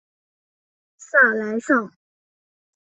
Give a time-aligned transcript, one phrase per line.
[0.97, 1.91] 萨莱尚。